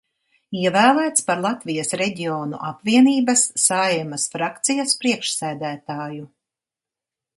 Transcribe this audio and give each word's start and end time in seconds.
Ievēlēts 0.59 1.25
par 1.27 1.43
Latvijas 1.45 1.93
Reģionu 2.01 2.61
apvienības 2.69 3.45
Saeimas 3.65 4.25
frakcijas 4.37 4.97
priekšsēdētāju. 5.05 6.27